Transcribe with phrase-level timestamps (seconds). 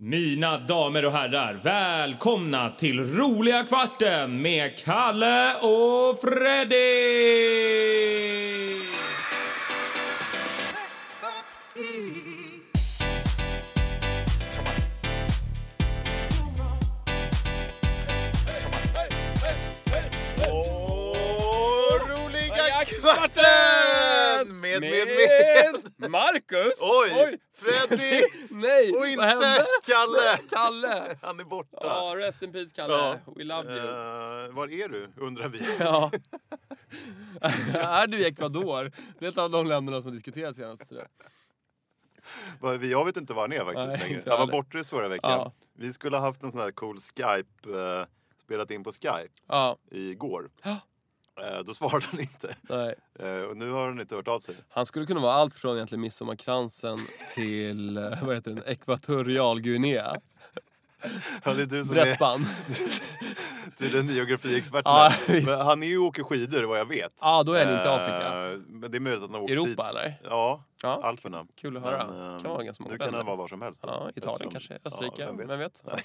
[0.00, 6.78] Mina damer och herrar, välkomna till Roliga Kvarten med Kalle och Freddy!
[22.08, 24.60] Roliga kvarten!
[24.60, 26.10] Med, med, med.
[26.10, 26.78] Marcus!
[26.80, 28.22] Oj, Freddy!
[28.50, 29.66] Nej, Och vad inte hände?
[29.86, 30.38] Kalle!
[30.50, 31.18] Kalle!
[31.22, 31.78] Han är borta.
[31.80, 32.94] Ja, rest in peace Kalle.
[32.94, 33.16] Ja.
[33.36, 33.86] We love you.
[34.46, 35.58] Eh, var är du, undrar vi.
[35.78, 36.10] Ja.
[37.74, 38.92] är du i Ecuador?
[39.18, 40.92] Det är ett av de länderna som har diskuterats senast.
[42.90, 43.04] jag.
[43.04, 44.22] Vet inte var han är faktiskt Nej, längre.
[44.26, 45.30] Han var bortrest förra veckan.
[45.30, 45.52] Ja.
[45.74, 48.06] Vi skulle ha haft en sån här cool Skype, eh,
[48.44, 50.50] spelat in på Skype Ja, igår.
[51.40, 51.46] Ja.
[51.58, 52.56] Eh, då svarade han inte.
[52.62, 52.94] nej.
[53.20, 54.54] Eh, och nu har han inte hört av sig.
[54.68, 56.98] Han skulle kunna vara allt från egentligen Midsommarkransen
[57.34, 58.62] till eh, vad heter den?
[58.66, 60.14] Ekvatorialguinea.
[61.44, 62.46] Ja, det är du som Brett är spann.
[63.78, 64.82] tydligen geografiexpert.
[64.84, 65.50] Ja, Men visst.
[65.52, 67.12] han är ju åker skidor vad jag vet.
[67.20, 68.30] Ja, då är han inte Afrika.
[68.68, 69.90] Men det är möjligt att han har åkt Europa, dit.
[69.96, 70.20] eller?
[70.24, 71.00] Ja, Ja.
[71.04, 71.46] Alperna.
[71.56, 72.06] Kul att höra.
[72.06, 73.82] Men, eh, Kan vara ganska många Nu kan han vara var som helst.
[73.82, 73.88] då.
[73.88, 75.82] Ja, Italien Eftersom- kanske, Österrike, Ja, vem vet?
[75.84, 76.04] Nej,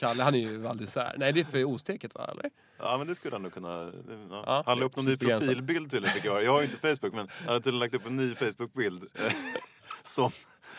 [0.00, 1.14] Kalle han är ju Val d'Isère.
[1.18, 2.50] Nej, det är för osteket va, eller?
[2.78, 3.92] Ja men det skulle han nog kunna...
[4.30, 4.42] Ja.
[4.46, 6.44] Ja, han la upp någon ny profilbild tydligen fick jag.
[6.44, 9.02] Jag har ju inte Facebook men han har tydligen lagt upp en ny Facebook-bild.
[9.14, 9.32] eh,
[10.02, 10.30] som,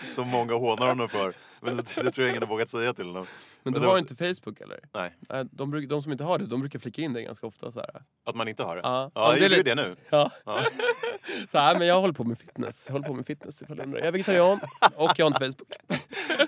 [0.15, 1.33] som många hånar honom för.
[1.61, 3.25] Men det, det tror jag ingen har vågat säga till honom.
[3.63, 4.79] Men du det har var- inte Facebook eller?
[4.93, 7.71] Nej, de, bruk, de som inte har det, de brukar flika in det ganska ofta
[7.71, 8.01] så här.
[8.25, 8.81] att man inte har det.
[8.83, 9.11] Ja.
[9.15, 9.95] ja Ja, jag det är gjorde ju lite- det nu.
[10.09, 10.31] Ja.
[10.45, 10.65] Ja.
[11.47, 12.83] Så här, men jag håller på med fitness.
[12.87, 13.99] Jag håller på med fitness ifall du undrar.
[13.99, 14.59] Jag är vegetarian
[14.95, 15.73] och jag har inte Facebook.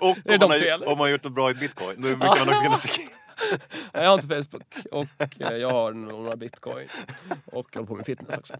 [0.00, 0.86] Och om man, har, eller?
[0.88, 3.08] om man har gjort något bra i bitcoin, då brukar man också kunna sticka in.
[3.92, 6.88] Jag har inte Facebook och eh, jag har några bitcoin.
[7.46, 8.54] Och jag håller på med fitness också.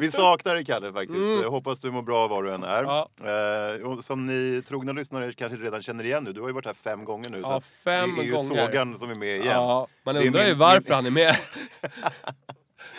[0.00, 1.18] Vi saknar dig Kalle faktiskt.
[1.42, 2.78] Jag hoppas du mår bra var du än är.
[2.82, 2.90] Mm.
[2.90, 3.90] Ja.
[3.94, 6.74] Eh, som ni trogna lyssnare kanske redan känner igen nu, du har ju varit här
[6.74, 7.40] fem gånger nu.
[7.40, 8.66] Ja, att fem det är ju gånger.
[8.66, 9.46] Sågan som är med igen.
[9.46, 11.36] Ja, man undrar ju min- varför min- han är med.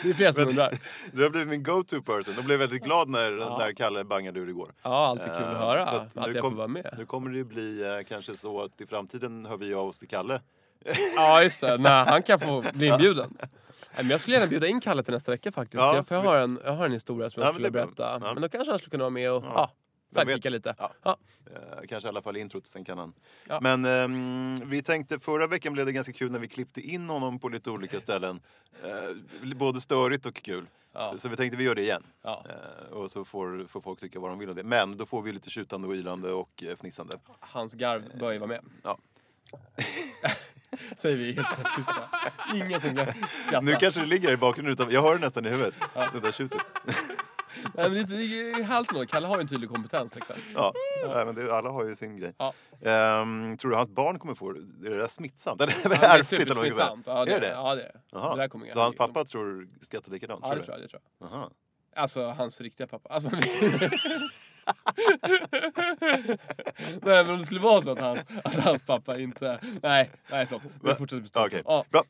[0.04, 0.74] Det är flera som undrar.
[1.14, 2.34] Du har blivit min go-to person.
[2.36, 4.74] Jag blev väldigt glad när, när Kalle bangade ur igår.
[4.84, 6.96] Ja, alltid kul att Eh, höra så att, nu jag kom- får vara med.
[6.98, 10.00] Nu kommer det ju bli eh, kanske så att i framtiden hör vi av oss
[10.00, 10.42] till Kalle.
[11.16, 11.78] Ja, just det.
[11.78, 13.38] Nej, han kan få bli inbjuden.
[13.40, 13.50] Nej,
[14.04, 15.82] Men jag skulle gärna bjuda in Kalle till nästa vecka faktiskt.
[15.82, 15.96] Ja.
[15.96, 18.20] Jag, för jag, har en, jag har en historia som jag Ja, skulle berätta.
[18.22, 18.34] Ja.
[18.34, 19.72] Men då kanske han skulle kunna vara med och ja.
[20.12, 20.76] Sidekicka lite.
[20.78, 21.18] Ja.
[21.46, 23.14] Eh, kanske i alla fall introt, sen kan han.
[23.62, 27.40] Men ehm, vi tänkte, förra veckan blev det ganska kul när vi klippte in honom
[27.40, 28.42] på lite olika ställen.
[28.84, 30.66] Eh, både störigt och kul.
[31.18, 32.04] Så vi tänkte vi gör det igen.
[32.24, 34.64] Eh, och så får, får folk tycka vad de vill om det.
[34.64, 37.16] Men då får vi lite tjutande och ylande och fnissande.
[37.40, 38.66] Hans garv bör ju vara med.
[38.84, 38.98] Ja.
[40.96, 42.10] Säger vi helt tysta.
[42.54, 43.06] Ingen som kan
[43.48, 43.62] skratta.
[43.66, 45.76] Nu kanske det ligger i bakgrunden, utan jag hör det nästan i huvudet.
[46.14, 46.62] Det där tjutet.
[47.74, 49.10] Nej, men det, ju härligt nog.
[49.10, 50.36] Kalle har ju en tydlig kompetens liksom.
[50.54, 50.74] Ja,
[51.14, 52.34] Nej, men det, alla har ju sin grej.
[52.38, 52.54] Ja.
[52.82, 54.88] Ehm, tror du hans barn kommer få det?
[54.88, 55.62] Är det där smittsamt?
[55.62, 57.08] Eller Ja, det är supersmittsamt.
[57.08, 57.50] Ja, det är det?
[57.50, 58.02] Ja, det är.
[58.12, 58.36] Jaha.
[58.36, 60.42] Det där kommer Så hans pappa tror, skrattar likadant?
[60.44, 60.84] Ja, det tror jag.
[60.84, 61.30] Det tror jag.
[61.32, 61.50] Jaha.
[61.96, 63.10] Alltså hans riktiga pappa.
[63.14, 63.30] Alltså,
[67.02, 69.60] nej men om det skulle vara så att hans, att hans pappa inte...
[69.84, 70.64] Nej, nej förlåt.
[70.84, 71.46] Vi fortsätter bestå.
[71.46, 71.86] Okej, Ja.
[71.90, 72.04] bra.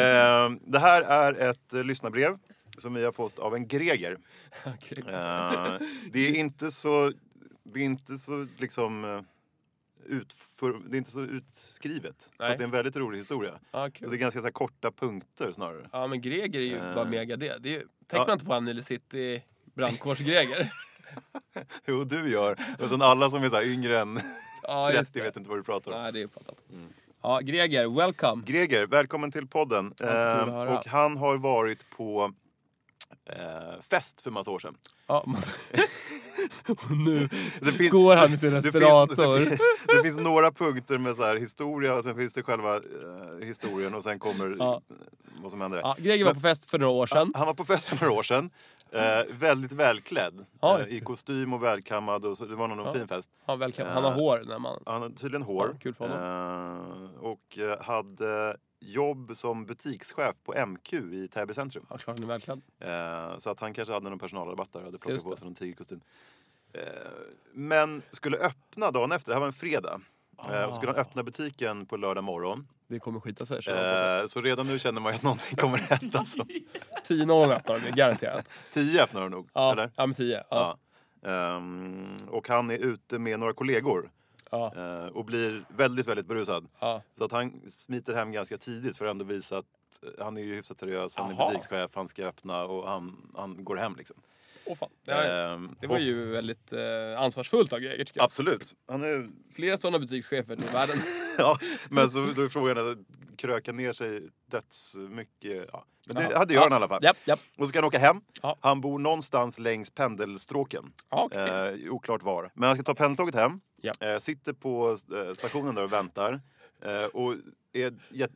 [0.00, 2.38] Ehm, det här är ett eh, lyssnarbrev
[2.78, 4.18] som vi har fått av en greger.
[4.66, 4.98] Okej.
[5.14, 5.78] Ehm,
[6.12, 7.12] det är inte så,
[7.62, 9.20] det är inte så liksom eh,
[10.06, 12.30] utför, det är inte så utskrivet.
[12.38, 12.48] Nej.
[12.48, 13.52] Fast det är en väldigt rolig historia.
[13.70, 15.88] Ja, Det är ganska så korta punkter snarare.
[15.92, 16.94] Ja men Greger är ju Eh.
[16.94, 17.58] bara mega det.
[17.58, 18.24] det är ju, tänker Ja.
[18.26, 19.42] man inte på Anneli City
[19.74, 20.70] brandkårs-Greger?
[21.86, 22.56] Jo, du gör.
[22.78, 24.20] Utan alla som är så här yngre än
[24.62, 25.24] Ja, just 30 det.
[25.24, 26.02] vet inte vad du pratar om.
[26.02, 26.56] Nej, det är uppfattat.
[27.22, 28.42] Ja, Greger, welcome.
[28.46, 29.94] Greger, välkommen till podden.
[30.00, 30.78] höra.
[30.78, 32.32] och han har varit på
[33.24, 34.76] eh, fest för massa år sedan.
[35.06, 35.40] Ja, man,
[36.68, 37.28] Och nu
[37.60, 39.38] Det fin- går han med sin det finns- respirator.
[39.38, 42.76] Det finns, det finns några punkter med så här historia och sen finns det själva
[42.76, 42.82] eh,
[43.46, 44.80] historien och sen kommer Ja.
[45.42, 45.78] vad som händer.
[45.78, 47.32] Ja, Greger var på fest för några år sedan.
[47.36, 48.50] Han var på fest för några år sedan.
[48.92, 50.44] Eh, väldigt välklädd.
[50.60, 50.80] Oj.
[50.88, 52.24] Eh, I kostym och välkammad.
[52.24, 52.92] Och så, det var någon Ja.
[52.94, 53.30] fin fest.
[53.46, 53.92] Ja, välkommen.
[53.92, 54.82] Han har Eh, hår den här mannen.
[54.86, 55.68] Han har tydligen hår.
[55.72, 61.86] Ja, kul för Eh, och eh, hade jobb som butikschef på MQ i Täby centrum.
[61.90, 62.60] Ja, klart välklädd.
[62.80, 65.54] Eh, så att han kanske hade någon personalrabatt där och hade plockat på sig någon
[65.54, 66.00] tigerkostym.
[66.72, 66.82] Eh,
[67.52, 70.00] men skulle öppna dagen efter, det här var en fredag.
[70.50, 72.68] Eh, och skulle han öppna butiken på lördag morgon.
[72.86, 73.58] Det kommer skita sig.
[73.68, 76.24] Eh, så redan nu känner man att någonting kommer hända.
[76.24, 76.44] Så.
[77.06, 77.14] så.
[77.14, 78.48] 10-0 öppnar de, garanterat.
[78.72, 79.90] Tio öppnar de nog, Ja, eller?
[79.96, 80.44] ja med 10.
[80.50, 80.78] Ja.
[81.20, 81.56] Ja.
[81.56, 84.10] Ehm, och han är ute med några kollegor.
[84.50, 84.72] Ja.
[84.76, 86.68] eh, och blir väldigt, väldigt berusad.
[86.78, 87.02] Ja.
[87.18, 89.64] Så att han smiter hem ganska tidigt för att ändå visa att
[90.02, 91.48] eh, han är ju hyfsat seriös, han är Jaha.
[91.50, 94.16] butikschef, han ska öppna och han, han går hem liksom.
[94.68, 94.90] Åh fan.
[95.04, 98.24] Ja, Ehm, det var och- ju väldigt eh, ansvarsfullt av Greger tycker jag.
[98.24, 98.74] Absolut.
[98.88, 100.96] Han är, Flera sådana butikschefer i världen.
[101.38, 101.58] ja,
[101.90, 102.98] men så då är frågan att
[103.36, 105.68] kröka ner sig dödsmycket.
[105.72, 105.84] Ja.
[106.06, 106.38] Men det Ja.
[106.38, 107.04] hade gör han i alla fall.
[107.04, 107.40] Japp, japp.
[107.56, 108.20] Och så ska han åka hem.
[108.42, 108.56] Ja.
[108.60, 110.92] Han bor någonstans längs pendelstråken.
[111.10, 111.84] Ja, okej.
[111.86, 112.50] Eh, oklart var.
[112.54, 113.60] Men han ska ta pendeltåget hem.
[113.82, 113.92] Ja.
[114.00, 116.40] Eh, sitter på eh, stationen där och väntar.
[116.84, 117.34] Eh, och
[117.72, 117.90] är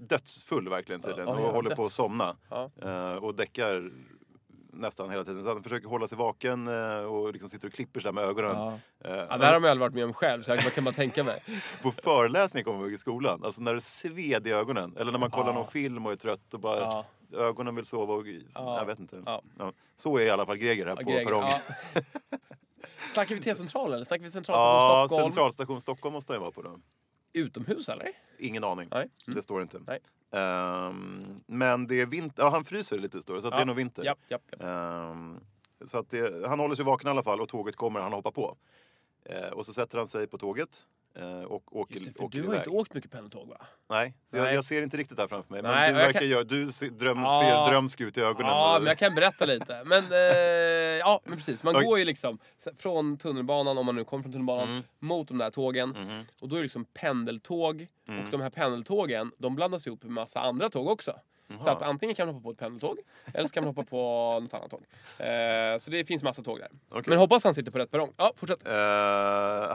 [0.08, 1.28] dödsfull verkligen tydligen.
[1.28, 2.36] Ja, och ja, håller på att döds- somna.
[2.50, 2.70] Ja.
[2.82, 3.90] Eh, och däckar
[4.72, 5.42] nästan hela tiden.
[5.44, 8.56] Så han försöker hålla sig vaken eh, och liksom sitter och klipper sig med ögonen.
[8.56, 8.78] Ja.
[9.04, 10.84] Eh, Ja, det här har man ju aldrig varit med om själv, så jag kan
[10.84, 11.42] bara tänka mig.
[11.82, 13.40] på föreläsningar kommer jag ihåg i skolan.
[13.44, 14.96] Alltså när det sved i ögonen.
[14.96, 15.54] Eller när man kollar Ja.
[15.54, 17.04] någon film och är trött och bara Ja.
[17.32, 18.14] ögonen vill sova.
[18.14, 18.78] Och, Ja.
[18.78, 19.22] Jag vet inte.
[19.26, 19.42] Ja.
[19.58, 19.72] Ja.
[19.96, 21.50] Så är i alla fall Greger här Ja, på Greger, perrongen.
[21.94, 22.00] ja.
[23.14, 25.32] Snackar vi T-centralen eller snackar vi Ja, centralstation Stockholm?
[25.32, 26.78] Centralstation Stockholm måste jag vara på då.
[27.32, 28.08] Utomhus eller?
[28.38, 28.88] Ingen aning.
[28.90, 29.08] Nej.
[29.26, 29.36] Mm.
[29.36, 29.80] Det står inte.
[29.86, 29.98] Nej.
[30.32, 32.42] Ehm, men det är vinter.
[32.42, 33.40] Ja, han fryser lite står det.
[33.42, 34.04] Så att det är nog vinter.
[34.04, 34.62] Japp, japp, japp.
[34.62, 35.40] Ehm,
[35.84, 38.30] så att det, han håller sig vaken i alla fall och tåget kommer han hoppar
[38.30, 38.56] på.
[39.24, 40.84] Eh, och så sätter han sig på tåget
[41.46, 42.60] och åker, Just det, för åker du har iväg.
[42.60, 43.56] inte åkt mycket pendeltåg va?
[43.90, 44.54] Nej, så jag, Nej.
[44.54, 45.62] jag ser inte riktigt det här framför mig.
[45.62, 47.42] Men Nej, du jag verkar kan- göra, du ser, dröm, Ja.
[47.66, 48.46] ser drömsk ut i ögonen.
[48.46, 49.82] Ja, men jag kan berätta lite.
[49.84, 50.18] Men, eh,
[50.98, 51.62] ja, men precis.
[51.62, 51.84] Man Oj.
[51.84, 52.38] går ju liksom
[52.76, 54.82] från tunnelbanan, om man nu kommer från tunnelbanan, Mm.
[54.98, 55.88] mot de där tågen.
[55.88, 56.24] Mhm.
[56.40, 57.86] Och då är det liksom pendeltåg.
[58.08, 58.24] Mm.
[58.24, 61.12] Och de här pendeltågen, de blandas ihop med massa andra tåg också.
[61.60, 62.98] Så att antingen kan man hoppa på ett pendeltåg,
[63.34, 63.96] eller så kan man hoppa på
[64.42, 64.82] något annat tåg.
[65.18, 66.68] Eh, så det finns massa tåg där.
[66.88, 67.02] Okej.
[67.06, 68.12] Men hoppas han sitter på rätt perrong.
[68.16, 68.66] Ja, fortsätt.
[68.66, 68.72] Eh,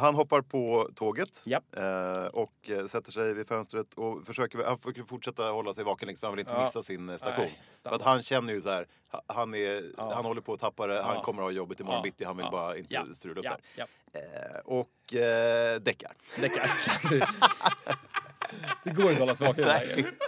[0.01, 1.63] han hoppar på tåget Japp.
[1.77, 6.07] eh, och eh, sätter sig vid fönstret och försöker, han försöker fortsätta hålla sig vaken
[6.07, 6.63] liksom, han vill inte Ja.
[6.63, 7.45] missa sin eh, station.
[7.45, 10.13] Nej, för att han känner ju så här, ha- han, är, Ja.
[10.15, 11.23] han håller på att tappa det, han Ja.
[11.23, 12.03] kommer att ha jobbet imorgon Ja.
[12.03, 12.51] bitti, han vill Ja.
[12.51, 13.05] bara inte Ja.
[13.13, 13.85] strula upp Ja, där.
[14.13, 14.19] ja.
[14.19, 16.11] Eh, och eh, däckar.
[16.41, 16.71] Däckar.
[18.83, 19.95] det går inte att hålla sig vaken längre.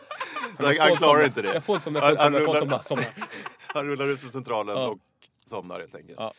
[0.66, 1.54] Han, han klarar inte det.
[1.54, 3.06] Jag får som jag Han- får som han jag får rullar- som jag somnar.
[3.74, 4.88] Han rullar ut från centralen Ja.
[4.88, 5.00] och
[5.46, 6.20] somnar helt enkelt.
[6.20, 6.34] Ja.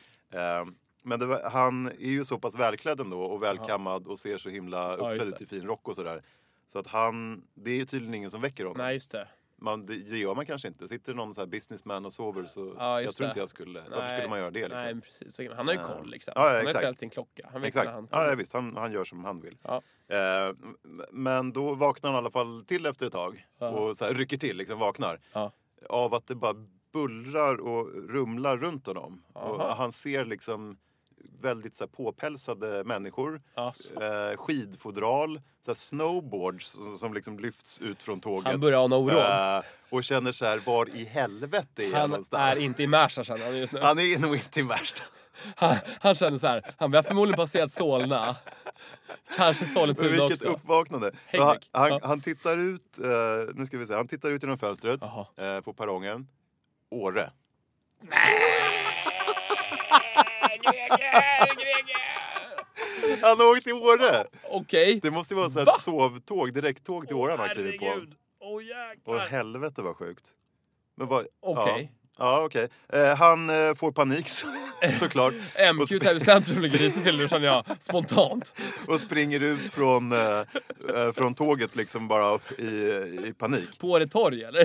[0.61, 0.67] Eh,
[1.03, 4.97] men var, han är ju så pass välklädd ändå och välkammad och ser så himla
[4.97, 6.23] uppklädd ut i fin rock och sådär.
[6.67, 8.79] Så att han, det är ju tydligen ingen som väcker honom.
[8.85, 9.29] Nej, just det.
[9.61, 10.89] Man, det, gör man kanske inte.
[10.89, 13.29] Sitter någon så här businessman och sover så Ja, jag tror det.
[13.31, 13.81] inte jag skulle.
[13.81, 14.17] Varför Nej.
[14.19, 14.79] skulle man göra det liksom?
[14.83, 15.41] Nej, precis.
[15.57, 16.33] Han har ju Eh, koll liksom.
[16.37, 17.49] ja, ja, han har ställt sin klocka.
[17.53, 17.87] Han vet Exakt.
[17.87, 18.29] när han Ja, kommer.
[18.29, 19.59] ja, visst, han, han gör som han vill.
[19.63, 19.83] Ja.
[20.09, 20.55] Eh,
[21.11, 24.37] men då vaknar han i alla fall till efter ett tag och så här rycker
[24.37, 25.21] till, liksom vaknar.
[25.89, 26.55] Av att det bara
[26.93, 29.23] bullrar och rumlar runt honom.
[29.35, 29.49] Aha.
[29.49, 30.77] Och han ser liksom
[31.41, 33.43] väldigt så här, påpälsade människor.
[33.55, 34.03] Alltså.
[34.03, 38.51] Eh, skidfodral, så här, snowboards som, som liksom lyfts ut från tåget.
[38.51, 39.57] Han börjar ana oråd.
[39.57, 42.57] Eh, och känner så här, var i helvete är Han någonstans?
[42.57, 43.81] är inte i Märsta känner han just nu.
[43.81, 45.03] Han är nog inte i Märsta.
[45.57, 46.75] Han, han känner så här.
[46.79, 48.37] Han har förmodligen passerat Solna.
[49.37, 50.47] Kanske Sollentuna vilket också.
[50.49, 51.13] uppvaknande.
[51.27, 54.59] Häng han, han, han tittar ut, eh, nu ska vi se, han tittar ut genom
[54.59, 55.03] fönstret
[55.37, 56.29] eh, på perrongen.
[56.91, 57.31] Åre.
[63.23, 64.27] Han har åkt till Åre!
[64.51, 65.01] Okej.
[65.03, 65.73] Det måste vara så Va?
[65.77, 67.87] ett sovtåg, direkttåg till Åre han har klivit på.
[68.41, 69.19] Åh Och jäklar.
[69.19, 70.33] helvete vad sjukt.
[70.97, 71.93] Men vad, Okej.
[71.93, 72.69] Ja, ja okej.
[72.93, 74.47] Eh, han eh, får panik så,
[74.97, 75.35] såklart.
[75.75, 78.53] MQ Täby centrum ligger i till känner jag spontant.
[78.87, 80.39] Och springer ut från, eh,
[80.95, 82.65] eh, från tåget liksom bara i,
[83.29, 83.79] i panik.
[83.79, 84.61] På det torg eller?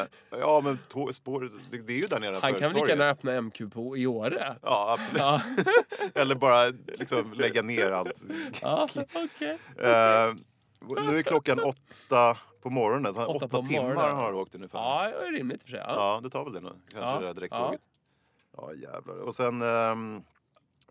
[0.00, 0.06] Eh,
[0.40, 3.08] ja men tå- spår, det, det är ju där nere Han kan väl lika gärna
[3.08, 4.56] öppna MQ på i Åre?
[4.62, 5.20] Ja absolut.
[5.22, 5.40] Ja,
[6.20, 8.22] Eller bara liksom lägga ner allt.
[8.62, 9.58] ja okej.
[9.82, 10.34] Eh,
[10.88, 13.14] nu är klockan åtta på morgonen.
[13.14, 14.16] Så han, Åtta åtta, på timmar morgonen.
[14.16, 14.78] har han åkt ungefär.
[14.78, 15.78] Ja, det är rimligt i och för sig.
[15.86, 15.94] Ja.
[16.14, 16.72] Ja, det tar väl det nu.
[16.92, 17.80] Kanske Ja, det där direkttåget.
[18.56, 18.74] Ja.
[18.74, 19.16] jävlar.
[19.16, 20.22] Och sen, ehm,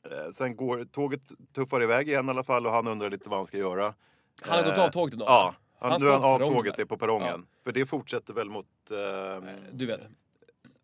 [0.03, 1.21] eh, sen går tåget
[1.55, 3.93] tuffar iväg igen i alla fall och han undrar lite vad han ska göra.
[4.41, 5.27] Han har gått Eh, av tåget idag?
[5.27, 7.45] Ja, han, Han nu är han av tåget, är på perrongen.
[7.63, 8.65] För det fortsätter väl mot...
[8.91, 10.01] ehm, Du vet.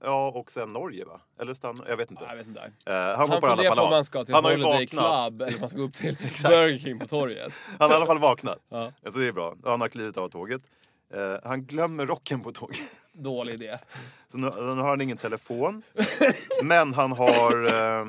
[0.03, 1.21] Ja, och sen Norge va?
[1.39, 1.85] Eller stannar...
[1.89, 2.23] Jag vet inte.
[2.29, 2.61] Jag vet inte.
[2.85, 4.87] Eh, han, Han funderar på om man ska till Han Holiday.
[4.87, 7.53] Club eller om man ska gå upp till Burger King på torget.
[7.79, 8.59] Han har i alla fall vaknat.
[8.69, 8.91] Ja.
[9.05, 9.55] Alltså det är bra.
[9.63, 10.61] Han har klivit av tåget.
[11.13, 12.79] Eh, han glömmer rocken på tåget.
[13.13, 13.77] Dålig idé.
[14.31, 15.83] Så nu, nu har han ingen telefon.
[16.63, 18.05] Men han har eh,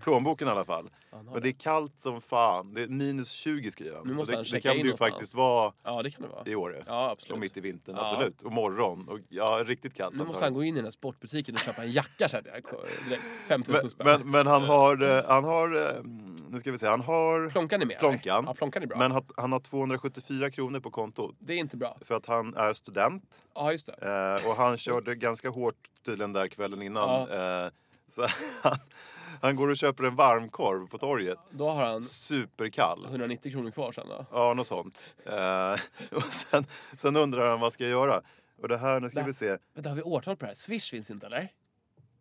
[0.00, 0.90] plånboken i alla fall.
[1.32, 2.74] Men det är kallt som fan.
[2.74, 4.06] Det är minus 20 skriver han.
[4.06, 6.42] Nu måste Och det, det kan det ju faktiskt vara Ja, det kan det vara.
[6.46, 6.82] i Åre.
[6.86, 7.32] Ja, absolut.
[7.32, 8.02] Och mitt i vintern, Ja.
[8.02, 8.42] absolut.
[8.42, 9.08] Och morgon.
[9.08, 10.14] Och ja, riktigt kallt.
[10.16, 12.62] Nu måste han gå in i den här sportbutiken och köpa en jacka kände jag
[12.62, 13.22] direkt.
[13.48, 14.06] 5000 men, spänn.
[14.06, 16.02] men, men han har, eh, han har, eh,
[16.48, 17.98] nu ska vi se, han har Plånkan är med?
[17.98, 18.44] Plånkan.
[18.46, 18.98] Ja, plånkan är bra.
[18.98, 21.36] Men han, har 274 kronor på kontot.
[21.38, 21.98] Det är inte bra.
[22.00, 23.42] För att han är student.
[23.54, 24.38] Ja, just det.
[24.40, 27.20] Eh, och han körde ganska hårt tydligen där kvällen innan.
[27.30, 27.70] Eh,
[28.10, 28.26] så
[28.62, 28.78] han,
[29.42, 31.38] han går och köper en varmkorv på torget.
[31.50, 33.04] Då har han Superkall.
[33.04, 34.26] 190 kronor kvar sen då.
[34.32, 35.04] Ja, något sånt.
[35.26, 35.72] Eh,
[36.16, 38.22] och sen, sen undrar han vad ska jag göra?
[38.62, 39.26] Och det här, nu ska Där.
[39.26, 39.58] vi se.
[39.74, 40.54] Vänta, har vi årtal på det här?
[40.54, 41.48] Swish finns inte eller?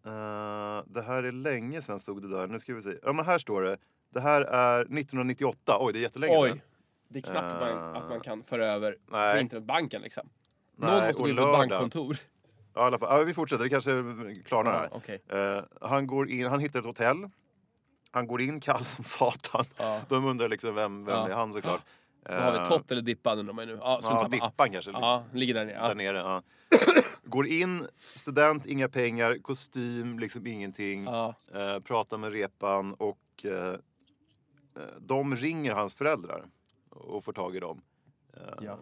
[0.06, 2.48] Eh, det här är länge sedan stod det där.
[2.48, 2.94] Nu ska vi se.
[3.04, 3.78] Ja, men här står det.
[4.14, 5.78] Det här är 1998.
[5.80, 6.44] Oj, det är jättelänge sedan.
[6.44, 6.62] Oj!
[7.08, 9.42] Det är knappt man, Eh, att man kan föra över på nej.
[9.42, 10.30] internetbanken liksom.
[10.76, 12.18] Nej, Någon måste gå in på ett bankkontor.
[12.74, 13.20] Ja, i alla fall.
[13.20, 13.92] Ja, vi fortsätter, det kanske
[14.46, 14.88] klarnar här.
[14.92, 15.22] Ja, okej.
[15.30, 17.30] Eh, han, går in, han hittar ett hotell.
[18.12, 19.66] Han går in kall som satan.
[19.78, 20.02] Ja.
[20.10, 21.28] De undrar liksom vem, vem Ja.
[21.30, 21.82] är han såklart.
[22.26, 23.80] Då har vi Eh, Tott eller Dippan undrar man ju nu.
[23.82, 24.48] Ja, strunt Ja, samma.
[24.50, 24.92] Dippan kanske.
[24.92, 25.78] Ja, ligger där nere.
[25.80, 25.94] Där Ja.
[25.94, 26.18] nere.
[26.18, 26.42] Ja.
[27.24, 31.04] Går in, student, inga pengar, kostym, liksom ingenting.
[31.04, 31.36] Ja.
[31.54, 33.78] Eh, pratar med repan och eh, eh,
[35.00, 36.46] de ringer hans föräldrar
[36.90, 37.82] och får tag i dem.
[38.38, 38.78] Eh, Ja.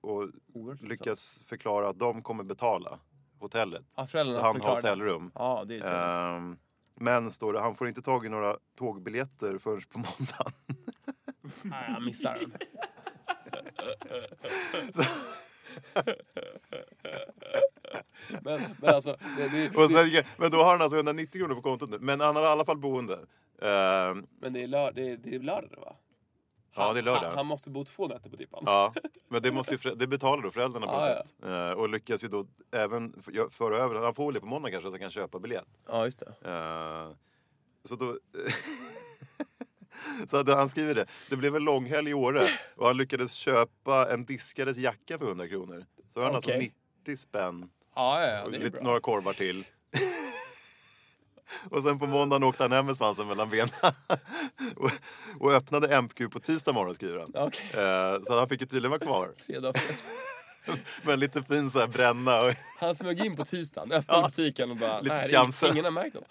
[0.00, 2.98] Och Oerhört lyckas förklara att de kommer betala
[3.44, 3.84] hotellet.
[3.96, 4.60] Ja, Så han har det.
[4.74, 5.30] hotellrum.
[5.34, 6.36] Ja, det är.
[6.36, 6.56] Ehm,
[6.94, 10.52] men står det, han får inte tag i några tågbiljetter förrän på måndagen.
[11.62, 12.52] Nej, jag missar den.
[18.42, 21.62] men, men alltså, det, det, Och sen, men då har han alltså 190 kronor på
[21.62, 21.98] kontot nu.
[22.00, 23.14] Men han har i alla fall boende.
[23.62, 25.76] Ehm, men det är, lör, det, är, det är lördag det,
[26.76, 26.86] va?
[26.86, 27.28] Ja, det är lördag.
[27.28, 28.62] Han, han måste bo två nätter på Dippan.
[28.66, 28.94] ja,
[29.28, 31.22] men det, måste ju, det betalar då föräldrarna på något Ja, ja.
[31.24, 31.34] sätt.
[31.44, 34.88] Ehm, och lyckas ju då även föra över, han får väl det på måndag kanske
[34.88, 35.68] så han kan köpa biljett.
[35.86, 36.50] Ja, just det.
[36.50, 37.14] Ehm,
[37.84, 38.18] så då...
[40.30, 41.06] Så han skriver det.
[41.30, 45.48] Det blev en långhelg i Åre och han lyckades köpa en diskares jacka för 100
[45.48, 45.84] kronor.
[46.08, 46.54] Så har han Okej.
[46.54, 46.70] alltså
[47.04, 49.64] 90 spänn Ja, ja, ja och det är lite, några korvar till.
[51.70, 53.68] Och sen på måndagen åkte han hem med svansen mellan benen.
[54.76, 54.90] och,
[55.40, 57.32] och öppnade MQ på tisdag morgon skriver han.
[57.46, 59.30] Okej, Eh, så han fick ju tydligen vara kvar.
[59.46, 59.94] tre dagar för
[61.02, 64.26] Men lite fin så här bränna och, Han smög in på tisdagen, öppnade Ja.
[64.26, 65.00] butiken och bara...
[65.00, 65.70] Lite skamsen.
[65.72, 66.28] Ingen har märkt något.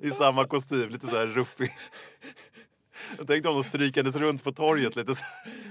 [0.00, 1.72] i samma kostym, lite så här ruffig.
[3.18, 5.24] Jag tänkte om de strykandes runt på torget lite så.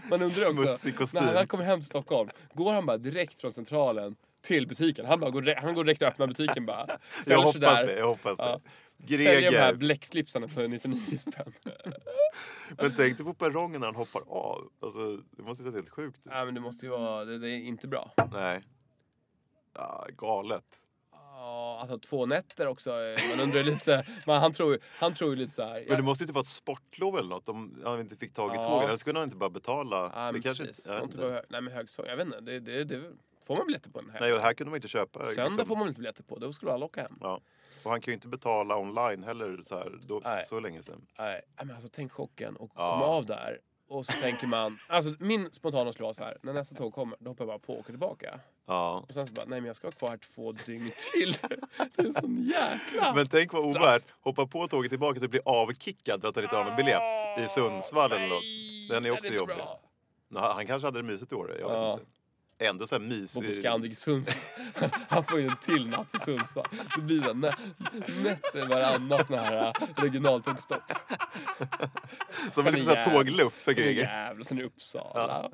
[0.10, 4.16] Man undrar också, när han kommer hem till Stockholm, går han bara direkt från centralen
[4.46, 5.06] till butiken?
[5.06, 6.88] Han, bara går, direkt- han går direkt och öppnar butiken bara.
[7.26, 7.88] Jag hoppas där.
[7.88, 8.60] det, jag hoppas Ja.
[8.98, 9.18] det.
[9.18, 9.74] Säljer de här Greger.
[9.74, 11.54] bläckslipsarna för 99 spänn.
[12.78, 14.70] Men tänk dig på perrongen när han hoppar av.
[14.82, 16.26] Alltså, det måste ju se helt sjukt ut.
[16.26, 18.12] Nej men det måste ju vara, det, det är inte bra.
[18.32, 18.62] Nej.
[19.74, 20.64] Ja, galet.
[21.12, 22.90] Ja, alltså två nätter också.
[22.92, 24.06] eh, Man undrar lite.
[24.26, 25.86] Men han tror, ju- han tror ju lite så här.
[25.88, 28.52] Men det måste ju inte vara ett sportlov eller något om han inte fick tag
[28.54, 28.64] i Ja.
[28.70, 28.88] tåget.
[28.88, 30.12] Eller skulle han inte bara betala?
[30.16, 30.88] Ja, det men kanske precis.
[30.88, 32.40] inte, Inte bara, nej men hög så, jag vet inte.
[32.42, 33.02] Det, det, det,
[33.48, 34.34] får man biljetter på en Nej, helg?
[34.34, 35.26] och här kunde man inte köpa.
[35.26, 35.66] Söndag liksom.
[35.66, 36.38] får man inte biljetter på.
[36.40, 37.18] Då skulle alla åka hem.
[37.22, 37.42] Ja.
[37.84, 40.46] Och han kan ju inte betala online heller så, här, då, Nej.
[40.46, 41.06] så länge sedan.
[41.20, 42.92] Nej, men alltså tänk chocken och Ja.
[42.92, 43.60] komma av där.
[43.88, 46.38] Och så tänker man, alltså min spontana skulle vara så här.
[46.42, 48.40] När nästa tåg kommer, då hoppar jag bara på och åker tillbaka.
[48.66, 49.04] Ja.
[49.08, 51.38] Och sen så bara, nej men jag ska vara kvar här två dygn till.
[51.96, 53.14] Det är en sån jäkla...
[53.14, 54.04] Men tänk vad ovärt.
[54.22, 57.48] Hoppa på tåget tillbaka och bli avkickad för att han inte har någon biljett i
[57.50, 58.44] Sundsvall eller något.
[58.44, 59.56] Nej, Den är också inte jobbig.
[59.56, 59.80] bra.
[60.54, 61.50] Han kanske hade det mysigt i år.
[61.60, 61.94] Jag vet Ja.
[61.94, 62.06] inte.
[62.60, 63.56] Ändå så här Bo på mysig.
[63.56, 64.90] Scandic Sundsvall.
[65.10, 66.66] Han får ju en till natt i Sundsvall.
[66.96, 67.56] Det blir en nä-
[68.24, 70.82] nätter varannat sån här äh, regionaltågstopp.
[72.52, 74.02] Som Sen en lite är så här jävla- tågluff för Sen är Greger.
[74.04, 75.50] Gävle, sen är Uppsala.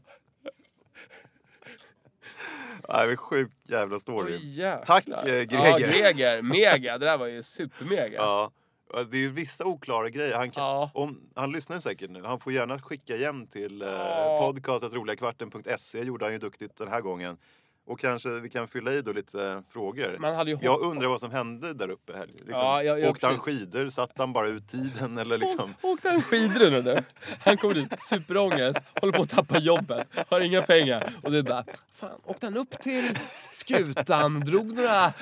[2.90, 4.36] Nej, men sjuk jävla story.
[4.36, 4.82] Oj.
[4.86, 5.66] Tack, eh, Greger.
[5.70, 6.42] Ja, Greger.
[6.42, 6.98] Mega.
[6.98, 8.16] Det där var ju supermega.
[8.18, 8.52] Ja.
[8.94, 10.36] Ja, Det är ju vissa oklara grejer.
[10.38, 10.92] Han, kan, Ja.
[10.94, 12.24] om, han lyssnar ju säkert nu.
[12.24, 14.40] Han får gärna skicka igen till eh, Ja.
[14.54, 16.04] podcastet.roliagkvarten.se.
[16.04, 17.38] gjorde han ju duktigt den här gången.
[17.86, 20.18] Och kanske vi kan fylla i då lite frågor.
[20.20, 22.14] Man hade ju Jag undrar vad som hände där uppe.
[22.18, 22.46] Här, liksom.
[22.50, 23.90] Ja, ja, ja, Åkte han skidor?
[23.90, 25.18] Satt han bara ut tiden?
[25.18, 25.74] Eller liksom...
[25.82, 26.98] Åkte han skidor nu?
[27.40, 31.14] Han kommer dit, superångest, håller på att tappa jobbet, har inga pengar.
[31.24, 33.16] Och du bara, fan, åkte han upp till
[33.54, 35.14] skutan, drog några...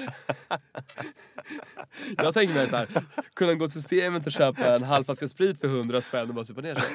[2.18, 2.88] Jag tänker mig så här,
[3.34, 6.36] kunde han gå till systemet och köpa en halv flaska sprit för 100 spänn och
[6.36, 6.90] bara supa ner sig?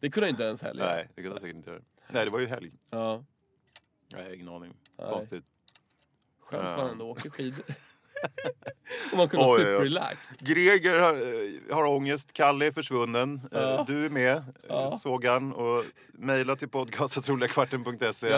[0.00, 0.86] Det kunde han inte ens heller.
[0.86, 1.80] Nej, det kunde han säkert inte göra.
[2.08, 2.72] Nej, det var ju helg.
[2.90, 3.24] Ja,
[4.12, 4.72] Nej, ingen aning.
[4.98, 5.08] Nej.
[5.10, 5.44] Konstigt.
[6.40, 7.64] skönt att man ändå åker skidor.
[9.12, 10.38] Och man kunde vara superrelaxed.
[10.40, 13.84] Greger har, eh, har ångest, Kalle är försvunnen, Eh, Ja.
[13.88, 14.90] du är med, Ja.
[14.98, 15.52] såg han.
[15.52, 16.68] Och mejla till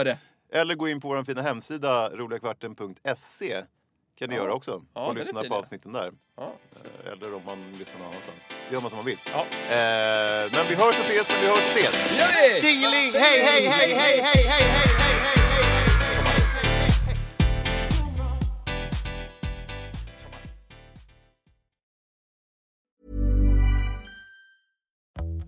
[0.05, 0.19] det.
[0.53, 3.65] Eller gå in på vår fina hemsida roligakvarten.se
[4.19, 4.43] kan ni Ja.
[4.43, 4.85] göra också.
[4.93, 6.13] Och lyssna på avsnitten där.
[6.37, 6.55] Ja.
[7.05, 8.47] Eh, Eller om man lyssnar någon annanstans.
[8.73, 9.19] Gör man som man vill.
[9.33, 9.41] Ja.
[9.41, 12.21] Eh, men vi hörs och ses, men vi hörs och ses.
[12.21, 15.38] Hej, hej, hej, hej, hej, hej, hej, hej, hej, hej!